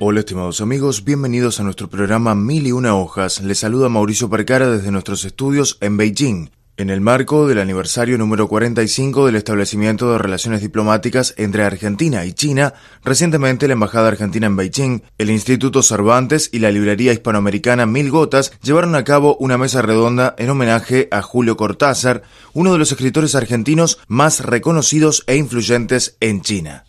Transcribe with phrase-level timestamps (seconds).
[0.00, 3.40] Hola estimados amigos, bienvenidos a nuestro programa Mil y una hojas.
[3.42, 6.50] Les saluda Mauricio Percara desde nuestros estudios en Beijing.
[6.76, 12.32] En el marco del aniversario número 45 del establecimiento de relaciones diplomáticas entre Argentina y
[12.32, 18.12] China, recientemente la Embajada Argentina en Beijing, el Instituto Cervantes y la Librería Hispanoamericana Mil
[18.12, 22.92] Gotas llevaron a cabo una mesa redonda en homenaje a Julio Cortázar, uno de los
[22.92, 26.84] escritores argentinos más reconocidos e influyentes en China.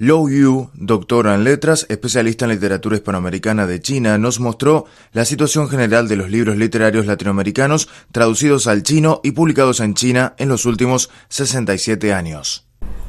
[0.00, 5.68] Lou Yu, doctora en letras, especialista en literatura hispanoamericana de China, nos mostró la situación
[5.68, 10.66] general de los libros literarios latinoamericanos traducidos al chino y publicados en China en los
[10.66, 12.64] últimos 67 años.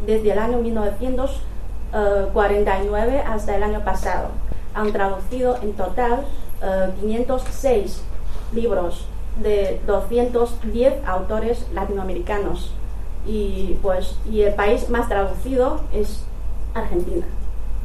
[0.08, 4.30] Desde el año 1949 hasta el año pasado
[4.74, 6.26] han traducido en total
[7.02, 7.90] 506 eh,
[8.56, 9.06] libros
[9.44, 12.72] de 210 autores latinoamericanos
[13.28, 16.24] y pues y el país más traducido es
[16.74, 17.26] Argentina,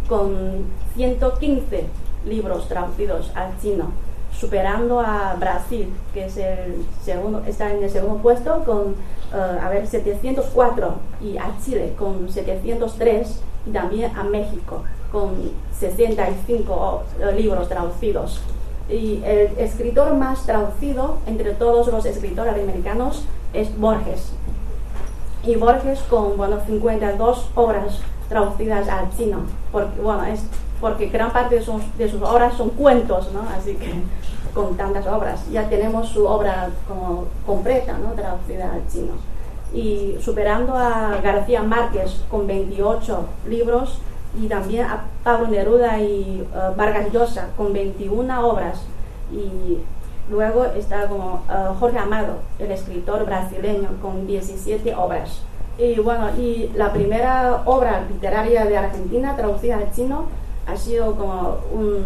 [0.08, 0.64] con
[0.96, 1.86] 115
[2.26, 3.90] libros traducidos al chino,
[4.32, 8.94] superando a Brasil, que es el segundo, está en el segundo puesto con
[9.34, 17.02] eh, a ver, 704, y a Chile con 703, y también a México con 65
[17.20, 18.40] eh, libros traducidos.
[18.88, 24.32] Y el escritor más traducido entre todos los escritores americanos es Borges.
[25.44, 29.38] Y Borges con bueno, 52 obras traducidas al chino,
[29.72, 30.44] porque, bueno, es
[30.80, 33.42] porque gran parte de sus, de sus obras son cuentos, ¿no?
[33.56, 33.92] Así que
[34.54, 37.96] con tantas obras, ya tenemos su obra como completa.
[38.14, 39.14] Traducida al chino.
[39.72, 43.98] Y superando a García Márquez con 28 libros
[44.40, 48.82] y también a Pablo Neruda y uh, Vargas Llosa con 21 obras.
[49.32, 49.78] Y
[50.30, 55.42] luego está como uh, Jorge Amado, el escritor brasileño, con 17 obras.
[55.76, 60.26] Y bueno, y la primera obra literaria de Argentina traducida al chino
[60.66, 61.58] ha sido como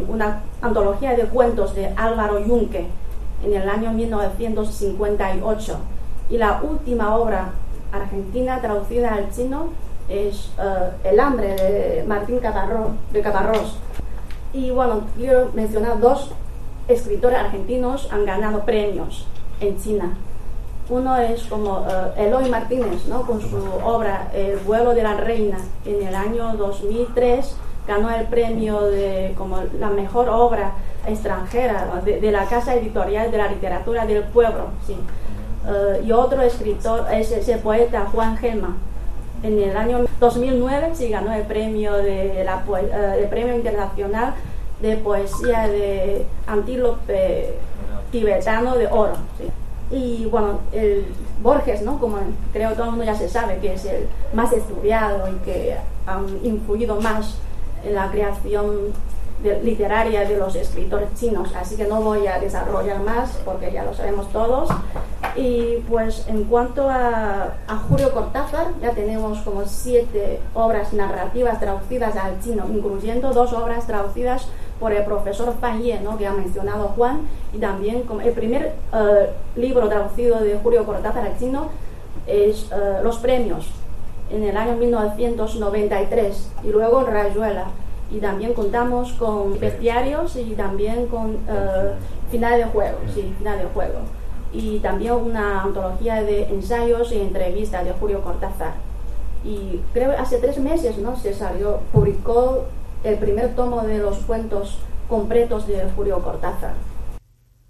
[0.08, 2.86] una antología de cuentos de Álvaro Yunque
[3.44, 5.78] en el año 1958.
[6.30, 7.52] Y la última obra
[7.92, 9.68] argentina traducida al chino
[10.08, 13.76] es eh, El hambre de Martín Catarro, de Catarros.
[14.52, 16.30] Y bueno, quiero mencionar dos
[16.88, 19.26] escritores argentinos han ganado premios
[19.60, 20.16] en China.
[20.90, 23.22] Uno es como uh, Eloy Martínez, ¿no?
[23.22, 25.58] con su obra El vuelo de la reina.
[25.84, 27.56] En el año 2003
[27.86, 30.72] ganó el premio de como la mejor obra
[31.06, 34.68] extranjera de, la Casa Editorial de la Literatura del Pueblo.
[34.86, 34.96] Sí.
[35.66, 38.76] Uh, y otro escritor es ese poeta Juan Gelma.
[39.42, 44.34] En el año 2009 sí ganó el premio, de la, uh, el premio internacional
[44.80, 47.54] de poesía de antílope
[48.10, 49.14] tibetano de oro.
[49.36, 49.50] ¿sí?
[49.90, 51.06] Y bueno, el
[51.42, 51.98] Borges, ¿no?
[51.98, 52.18] como
[52.52, 55.76] creo todo el mundo ya se sabe, que es el más estudiado y que
[56.06, 57.36] ha influido más
[57.84, 58.92] en la creación
[59.62, 63.94] literaria de los escritores chinos, así que no voy a desarrollar más porque ya lo
[63.94, 64.68] sabemos todos.
[65.36, 72.16] Y pues en cuanto a, a Julio Cortázar, ya tenemos como siete obras narrativas traducidas
[72.16, 76.16] al chino, incluyendo dos obras traducidas por el profesor Fan Ye, ¿no?
[76.18, 77.22] que ha mencionado Juan,
[77.52, 81.68] y también como el primer eh, libro traducido de Julio Cortázar al chino
[82.26, 83.70] es eh, Los Premios,
[84.30, 87.66] en el año 1993, y luego Rayuela.
[88.10, 93.66] Y también contamos con bestiarios y también con uh, final de juego, sí, final de
[93.66, 93.98] juego.
[94.50, 98.72] Y también una antología de ensayos y entrevistas de Julio Cortázar.
[99.44, 101.16] Y creo que hace tres meses ¿no?
[101.16, 102.64] se salió, publicó
[103.08, 104.78] el primer tomo de los cuentos
[105.08, 106.74] completos de Julio Cortázar.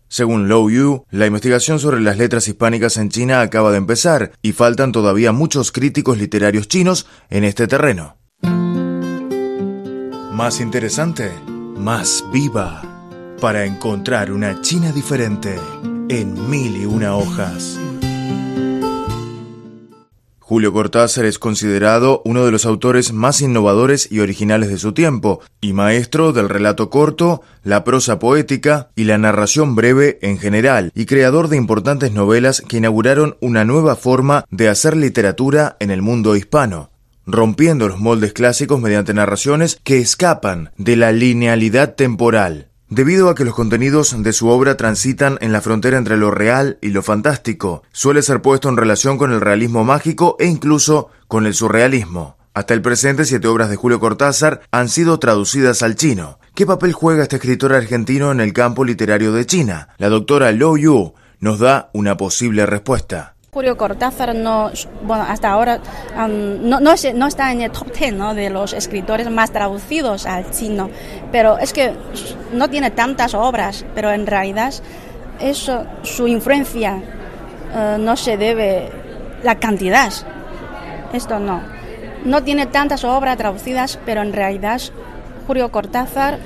[0.08, 4.52] Según Lou Yu, la investigación sobre las letras hispánicas en China acaba de empezar y
[4.52, 8.16] faltan todavía muchos críticos literarios chinos en este terreno.
[10.32, 11.30] Más interesante,
[11.76, 12.82] más viva,
[13.40, 15.56] para encontrar una China diferente
[16.08, 17.78] en mil y una hojas.
[20.48, 25.42] Julio Cortázar es considerado uno de los autores más innovadores y originales de su tiempo,
[25.60, 31.04] y maestro del relato corto, la prosa poética y la narración breve en general, y
[31.04, 36.34] creador de importantes novelas que inauguraron una nueva forma de hacer literatura en el mundo
[36.34, 36.92] hispano.
[37.26, 42.67] rompiendo los moldes clásicos mediante narraciones que escapan de la linealidad temporal.
[42.90, 46.78] Debido a que los contenidos de su obra transitan en la frontera entre lo real
[46.80, 51.44] y lo fantástico, suele ser puesto en relación con el realismo mágico e incluso con
[51.44, 52.38] el surrealismo.
[52.54, 56.38] Hasta el presente, siete obras de Julio Cortázar han sido traducidas al chino.
[56.54, 59.90] ¿Qué papel juega este escritor argentino en el campo literario de China?
[59.98, 63.36] La doctora Lo Yu nos da una posible respuesta.
[63.50, 64.70] Julio Cortázar no,
[65.02, 65.80] bueno, hasta ahora
[66.28, 70.90] no, no, está en el top 10 de los escritores más traducidos al chino,
[71.32, 71.94] pero es que
[72.52, 74.74] no tiene tantas obras, pero en realidad
[75.40, 77.00] eso, su influencia
[77.74, 78.90] eh, no se debe
[79.42, 80.12] la cantidad,
[81.14, 81.62] esto no.
[82.26, 84.78] No tiene tantas obras traducidas, pero en realidad
[85.46, 86.38] Julio Cortázar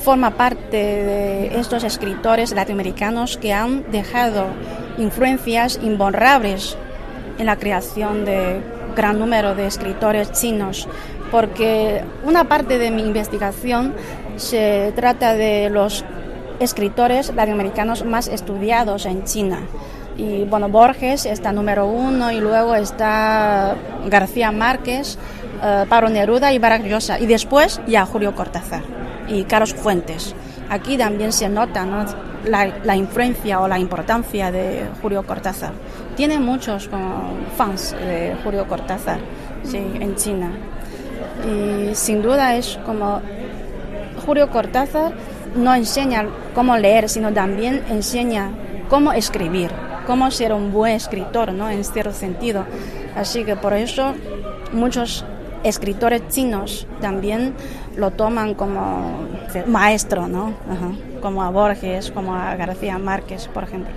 [0.00, 4.48] forma parte de estos escritores latinoamericanos que han dejado
[4.98, 6.76] influencias imborrables
[7.38, 8.60] en la creación de
[8.94, 10.88] gran número de escritores chinos,
[11.30, 13.94] porque una parte de mi investigación
[14.36, 16.04] se trata de los
[16.60, 19.60] escritores latinoamericanos más estudiados en China.
[20.16, 23.74] Y bueno, Borges está número uno y luego está
[24.06, 25.18] García Márquez,
[25.62, 27.18] eh, Pablo Neruda y Barack Llosa.
[27.18, 28.82] Y después ya Julio Cortázar
[29.26, 30.34] y Carlos Fuentes.
[30.72, 31.86] Aquí también se nota
[32.46, 35.72] la, influencia o la importancia de Julio Cortázar.
[36.16, 36.88] Tiene muchos
[37.58, 39.18] fans de Julio Cortázar
[39.70, 40.50] en China.
[41.46, 43.20] Y sin duda es como
[44.24, 45.12] Julio Cortázar
[45.54, 46.24] no enseña
[46.54, 48.48] cómo leer, sino también enseña
[48.88, 49.70] cómo escribir,
[50.06, 51.68] cómo ser un buen escritor, ¿no?
[51.68, 52.64] En cierto sentido.
[53.14, 54.14] Así que por eso
[54.72, 55.26] muchos
[55.64, 57.54] escritores chinos también
[57.96, 59.26] lo toman como
[59.66, 60.54] maestro, ¿no?
[61.20, 63.92] Como a Borges, como a García Márquez, por ejemplo.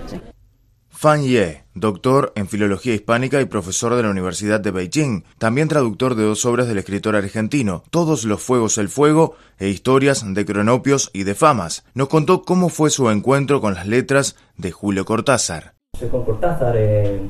[0.98, 6.14] Fan Ye, doctor en Filología Hispánica y profesor de la Universidad de Beijing, también traductor
[6.14, 11.10] de dos obras del escritor argentino, Todos los Fuegos el Fuego e Historias de Cronopios
[11.12, 15.74] y de Famas, nos contó cómo fue su encuentro con las letras de Julio Cortázar.
[16.10, 17.20] Con Cortázar, eh,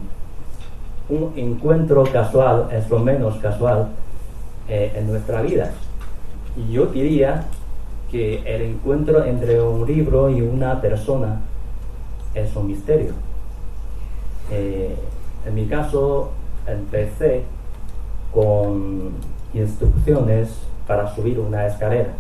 [1.09, 3.89] un encuentro casual es lo menos casual
[4.69, 5.71] eh, en nuestra vida.
[6.57, 7.45] Y yo diría
[8.11, 11.41] que el encuentro entre un libro y una persona
[12.35, 13.13] es un misterio.
[14.51, 14.95] Eh,
[15.47, 16.33] en mi caso,
[16.67, 17.43] empecé
[18.33, 19.13] con
[19.55, 20.49] instrucciones
[20.87, 22.11] para subir una escalera.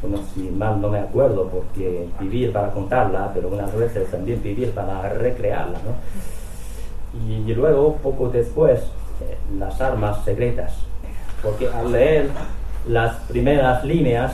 [0.00, 4.70] Bueno, si mal no me acuerdo, porque vivir para contarla, pero unas veces también vivir
[4.70, 5.78] para recrearla.
[5.78, 7.28] ¿no?
[7.28, 8.80] Y, luego, poco después,
[9.22, 10.85] eh, las armas secretas
[11.46, 12.28] porque al leer
[12.88, 14.32] las primeras líneas,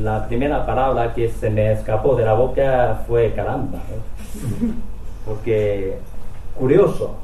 [0.00, 3.78] la primera palabra que se me escapó de la boca fue caramba.
[5.26, 5.98] Porque,
[6.58, 7.16] curioso,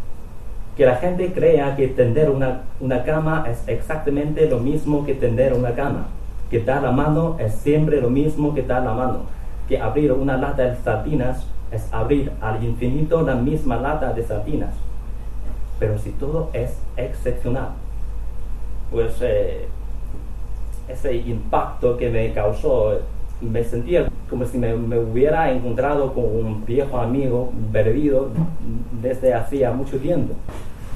[0.77, 5.55] que la gente crea que tender una, una cama es exactamente lo mismo que tender
[5.55, 6.09] una cama.
[6.51, 9.21] Que dar la mano es siempre lo mismo que dar la mano.
[9.67, 14.75] Que abrir una lata de sardinas es abrir al infinito la misma lata de sardinas.
[15.79, 17.71] Pero si todo es excepcional,
[18.91, 19.67] pues eh,
[20.89, 22.99] ese impacto que me causó,
[23.41, 28.31] me sentía como si me, hubiera encontrado con un viejo amigo perdido
[29.01, 30.35] desde hacía mucho tiempo.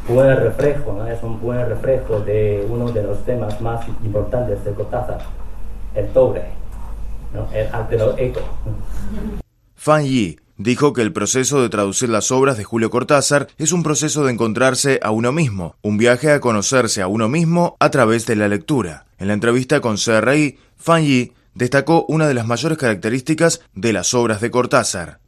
[0.08, 5.20] Buen reflejo, es un buen reflejo de uno de los temas más importantes de Cortázar,
[5.94, 6.42] el doble,
[7.52, 8.40] el altero eco.
[9.76, 13.82] Fan Yi dijo que el proceso de traducir las obras de Julio Cortázar es un
[13.82, 18.26] proceso de encontrarse a uno mismo, un viaje a conocerse a uno mismo a través
[18.26, 19.06] de la lectura.
[19.18, 24.12] En la entrevista con CRI, Fan Yi destacó una de las mayores características de las
[24.14, 25.20] obras de Cortázar.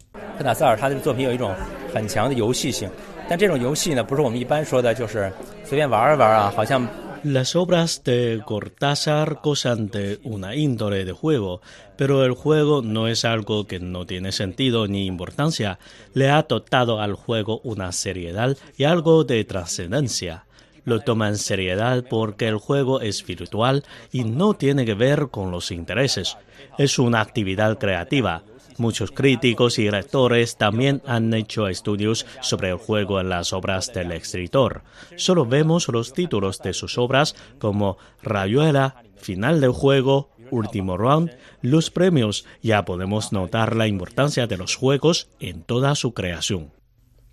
[7.23, 11.61] Las obras de Cortázar gozan de una índole de juego,
[11.97, 15.79] pero el juego no es algo que no tiene sentido ni importancia.
[16.15, 20.47] Le ha dotado al juego una seriedad y algo de trascendencia.
[20.87, 25.51] Lo toma en seriedad porque el juego es virtual y no tiene que ver con
[25.51, 26.39] los intereses.
[26.79, 28.45] Es una actividad creativa
[28.81, 34.11] Muchos críticos y lectores también han hecho estudios sobre el juego en las obras del
[34.11, 34.85] escritor.
[35.17, 41.91] Solo vemos los títulos de sus obras como Rayuela, Final del juego, Último Round, los
[41.91, 42.47] premios.
[42.63, 46.73] Ya podemos notar la importancia de los juegos en toda su creación.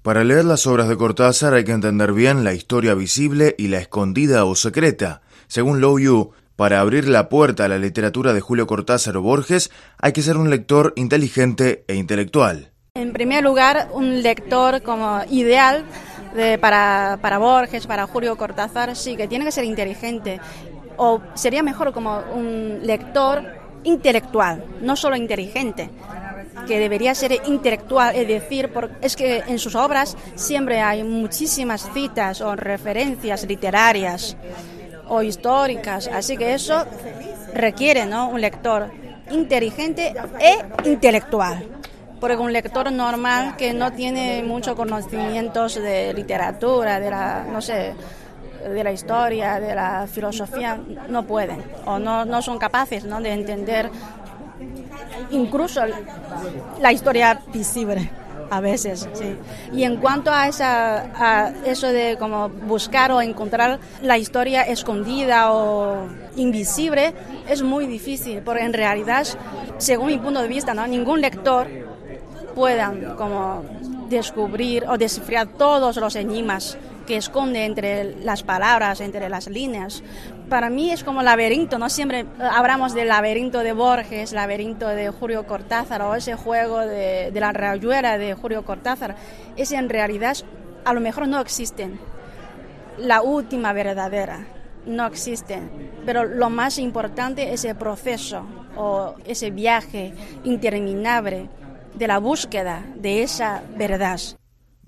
[0.01, 3.79] Para leer las obras de Cortázar hay que entender bien la historia visible y la
[3.79, 5.21] escondida o secreta.
[5.47, 9.71] Según Low Yu, para abrir la puerta a la literatura de Julio Cortázar o Borges
[10.01, 12.71] hay que ser un lector inteligente e intelectual.
[12.95, 15.85] En primer lugar, un lector como ideal
[16.59, 20.41] para, para Borges, para Julio Cortázar, sí, que tiene que ser inteligente.
[20.97, 23.43] O sería mejor como un lector
[23.83, 25.91] intelectual, no solo inteligente
[26.67, 28.71] que debería ser intelectual, es decir,
[29.01, 34.35] es que en sus obras siempre hay muchísimas citas o referencias literarias
[35.09, 36.85] o históricas, así que eso
[37.53, 38.29] requiere ¿no?
[38.29, 38.91] un lector
[39.31, 41.65] inteligente e intelectual.
[42.19, 47.93] Porque un lector normal que no tiene muchos conocimientos de literatura, de la, no sé,
[48.67, 53.21] de la historia, de la filosofía, no pueden o no, no son capaces ¿no?
[53.21, 53.91] de entender
[55.29, 55.81] incluso
[56.79, 58.09] la historia visible
[58.49, 59.35] a veces, sí.
[59.73, 65.51] Y en cuanto a, esa, a eso de como buscar o encontrar la historia escondida
[65.51, 67.13] o invisible,
[67.47, 69.25] es muy difícil, porque en realidad,
[69.77, 70.87] según mi punto de vista, ¿no?
[70.87, 71.67] ningún lector
[72.55, 73.63] pueda como
[74.09, 76.77] descubrir o descifrar todos los enigmas
[77.07, 80.03] que esconde entre las palabras, entre las líneas.
[80.49, 81.89] Para mí es como laberinto, ¿no?
[81.89, 87.53] Siempre hablamos del laberinto de Borges, laberinto de Julio Cortázar o ese juego de, la
[87.53, 89.15] rayuela de Julio Cortázar.
[89.55, 90.37] Ese en realidad
[90.85, 91.99] a lo mejor no existen.
[92.97, 94.45] La última verdadera
[94.85, 95.59] no existe.
[96.05, 98.45] Pero lo más importante es el proceso
[98.75, 101.49] o ese viaje interminable
[101.95, 104.19] de la búsqueda de esa verdad.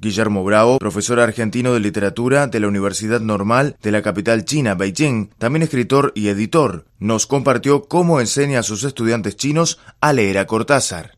[0.02, 5.32] Guillermo Bravo, profesor argentino de literatura de la Universidad Normal de la capital china, Beijing,
[5.38, 10.46] también escritor y editor, nos compartió cómo enseña a sus estudiantes chinos a leer a
[10.46, 11.18] Cortázar.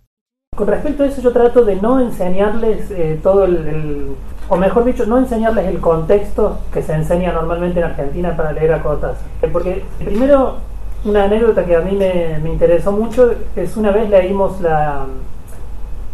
[0.56, 4.16] Con respecto a eso yo trato de no enseñarles eh, todo el,
[4.50, 8.74] o mejor dicho, no enseñarles el contexto que se enseña normalmente en Argentina para leer
[8.74, 9.24] a Cortázar.
[9.54, 10.58] Porque primero,
[11.06, 15.06] una anécdota que a mí me, me interesó mucho es una vez leímos la,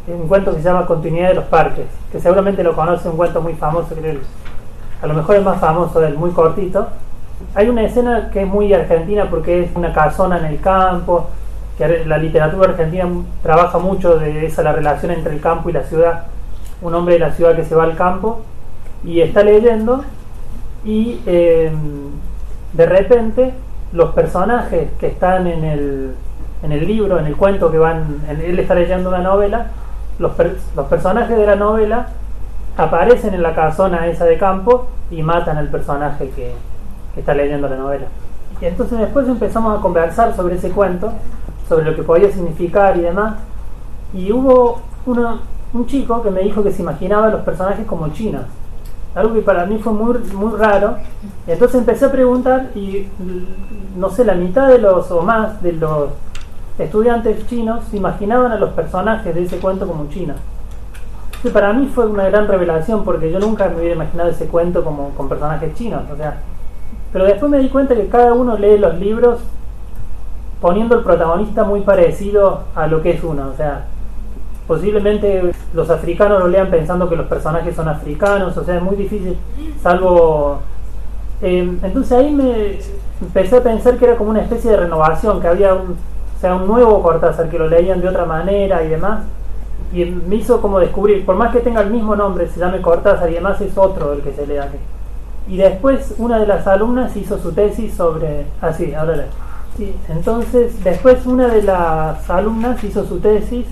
[0.07, 3.41] un cuento que se llama Continuidad de los Parques, que seguramente lo conoce, un cuento
[3.41, 4.19] muy famoso, que
[5.01, 6.87] a lo mejor es más famoso del muy cortito.
[7.53, 11.27] Hay una escena que es muy argentina porque es una casona en el campo,
[11.77, 13.05] que la literatura argentina
[13.43, 16.23] trabaja mucho de esa la relación entre el campo y la ciudad.
[16.81, 18.41] Un hombre de la ciudad que se va al campo
[19.03, 20.03] y está leyendo
[20.83, 21.71] y eh,
[22.73, 23.53] de repente
[23.93, 26.11] los personajes que están en el,
[26.63, 29.67] en el libro, en el cuento que van, él está leyendo una novela,
[30.19, 32.07] los, personajes de la novela
[32.75, 36.53] aparecen en la casona esa de campo y matan al personaje que,
[37.15, 38.05] está leyendo la novela.
[38.61, 41.11] Y entonces después empezamos a conversar sobre ese cuento,
[41.67, 43.37] sobre lo que podía significar y demás.
[44.13, 44.81] Y hubo
[45.73, 48.43] un chico que me dijo que se imaginaba los personajes como chinos.
[49.15, 50.97] Algo que para mí fue muy, muy raro.
[51.47, 53.07] Y entonces empecé a preguntar y
[53.95, 56.09] no sé, la mitad de los o más de los
[56.77, 60.37] estudiantes chinos imaginaban a los personajes de ese cuento como chinos.
[61.53, 65.09] para mí fue una gran revelación porque yo nunca me hubiera imaginado ese cuento como
[65.11, 66.03] con personajes chinos.
[66.11, 66.41] O sea,
[67.11, 69.39] pero después me di cuenta que cada uno lee los libros
[70.61, 73.49] poniendo el protagonista muy parecido a lo que es uno.
[73.53, 73.85] O sea,
[74.67, 78.55] posiblemente los africanos lo lean pensando que los personajes son africanos.
[78.57, 79.37] O sea, es muy difícil,
[79.81, 80.59] salvo...
[81.41, 82.79] Eh, entonces ahí me
[83.21, 85.95] empecé a pensar que era como una especie de renovación, que había un,
[86.39, 89.23] sea, un nuevo Cortázar, que lo leían de otra manera y demás.
[89.93, 93.29] Y me hizo como descubrir, por más que tenga el mismo nombre, se llame Cortázar
[93.29, 94.77] y demás, es otro el que se lee aquí.
[95.47, 98.45] Y después una de las alumnas hizo su tesis sobre...
[98.61, 99.23] Ah, sí, ahora le...
[99.77, 103.65] Sí, entonces después una de las alumnas hizo su tesis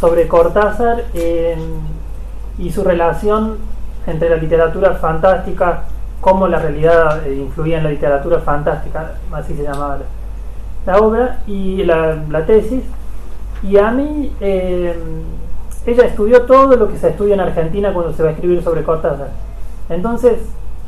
[0.00, 1.04] sobre Cortázar
[2.58, 3.56] y su relación
[4.06, 5.82] entre la literatura fantástica,
[6.20, 10.04] cómo la realidad eh, influía en la literatura fantástica, así se llamaba la
[10.94, 12.82] obra y la, tesis.
[13.62, 14.94] Y a mí, eh,
[15.86, 18.82] ella estudió todo lo que se estudia en Argentina cuando se va a escribir sobre
[18.82, 19.30] Cortázar.
[19.88, 20.38] Entonces,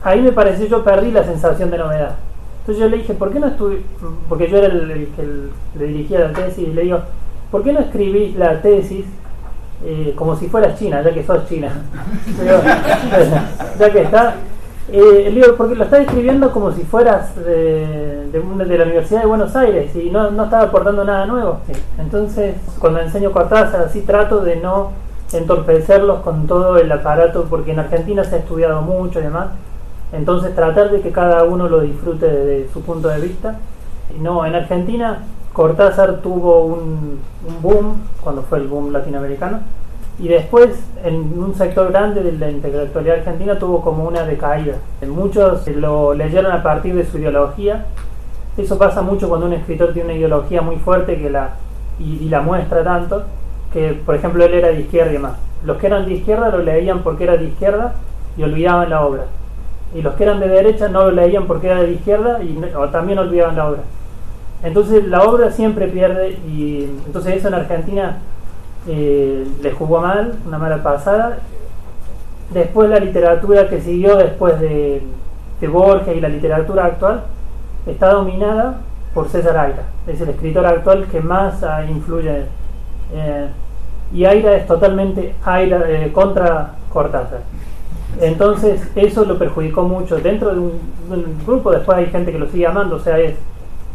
[0.03, 2.17] ahí me pareció, yo perdí la sensación de novedad.
[2.61, 3.83] Entonces yo le dije, ¿por qué no estuve
[4.29, 7.01] Porque yo era el, que le dirigía la tesis y le digo,
[7.51, 9.07] ¿por qué no escribís la tesis
[9.85, 11.73] eh, como si fueras china, ya que sos china?
[13.79, 14.35] ya que está,
[14.91, 19.27] eh, el libro, porque lo está escribiendo como si fueras de, de, la Universidad de
[19.27, 21.61] Buenos Aires y no, no estaba aportando nada nuevo.
[21.99, 24.93] Entonces, cuando enseño Cortázar, así trato de no
[25.33, 29.49] entorpecerlos con todo el aparato, porque en Argentina se ha estudiado mucho y demás.
[30.13, 33.57] Entonces, tratar de que cada uno lo disfrute desde su punto de vista.
[34.23, 35.19] No, en Argentina
[35.53, 39.61] Cortázar tuvo un, un boom, cuando fue el boom latinoamericano,
[40.21, 40.71] y después
[41.05, 44.75] en un sector grande de la intelectualidad argentina tuvo como una decaída.
[45.07, 47.87] Muchos lo leyeron a partir de su ideología.
[48.57, 51.51] Eso pasa mucho cuando un escritor tiene una ideología muy fuerte que la,
[52.01, 53.23] y, la muestra tanto,
[53.73, 55.37] que por ejemplo él era de izquierda y demás.
[55.65, 57.95] Los que eran de izquierda lo leían porque era de izquierda
[58.37, 59.25] y olvidaban la obra.
[59.95, 62.61] Y los que eran de derecha no lo leían porque era de izquierda y
[62.91, 63.83] también olvidaban la obra.
[64.65, 68.19] Entonces la obra siempre pierde y entonces eso en Argentina
[68.87, 71.39] eh, le jugó mal, una mala pasada.
[72.51, 75.03] Después la literatura que siguió después de,
[75.61, 77.25] de Borges y la literatura actual
[77.87, 78.81] está dominada
[79.15, 79.83] por César Aira.
[80.07, 82.45] Es el escritor actual que más influye.
[83.13, 83.49] Eh,
[84.13, 87.41] y Aira es totalmente Aira, eh, contra Cortázar.
[88.21, 90.17] Entonces eso lo perjudicó mucho.
[90.17, 90.73] Dentro de un,
[91.47, 93.35] grupo después hay gente que lo sigue amando, o sea, es,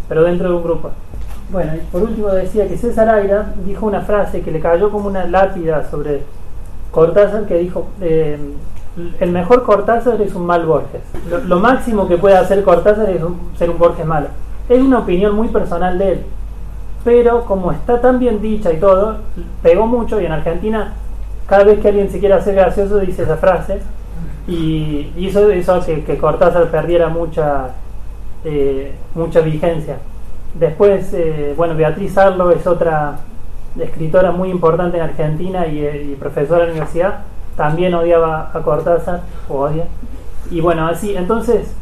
[0.08, 0.92] pero dentro de un grupo.
[1.50, 5.08] Bueno, y por último decía que César Aira dijo una frase que le cayó como
[5.08, 6.24] una lápida sobre
[6.92, 8.38] Cortázar, que dijo, eh,
[9.20, 11.02] el mejor Cortázar es un mal Borges.
[11.48, 13.22] Lo, máximo que puede hacer Cortázar es
[13.58, 14.28] ser un Borges malo.
[14.70, 16.22] Es una opinión muy personal de él.
[17.04, 19.18] Pero como está tan bien dicha y todo,
[19.62, 20.94] pegó mucho y en Argentina
[21.48, 23.80] cada vez que alguien se quiere hacer gracioso dice esa frase
[24.48, 27.70] y hizo, hizo que, que Cortázar perdiera mucha,
[28.46, 29.98] eh, mucha vigencia.
[30.54, 33.18] Después, eh, bueno, Beatriz Arlo es otra
[33.80, 37.20] escritora muy importante en Argentina y, eh, profesora de la universidad
[37.58, 39.86] también odiaba a Cortázar, o odia.
[40.50, 41.74] Y bueno, así, entonces,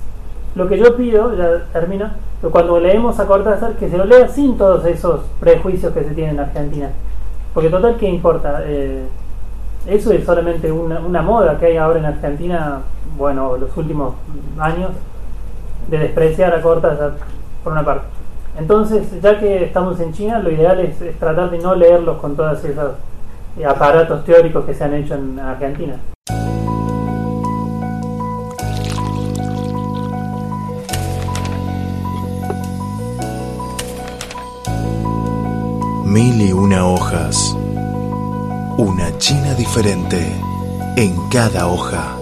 [0.56, 2.10] lo que yo pido, ya termino,
[2.51, 6.36] cuando leemos a Cortázar, que se lo lea sin todos esos prejuicios que se tienen
[6.36, 6.90] en Argentina.
[7.54, 8.62] Porque total, ¿qué importa?
[8.66, 9.04] Eh,
[9.88, 12.82] eso es solamente una, moda que hay ahora en Argentina,
[13.18, 14.13] bueno, los últimos
[14.60, 14.92] años,
[15.90, 17.13] de despreciar a Cortázar,
[17.63, 18.21] por una parte.
[18.62, 22.63] Entonces, ya que estamos en China, lo ideal es, tratar de no leerlos con todas
[22.63, 22.91] esas
[23.68, 25.96] aparatos teóricos que se han hecho en Argentina.
[36.06, 37.58] Mil y una hojas.
[38.77, 40.20] Una China diferente
[40.98, 42.15] en cada hoja.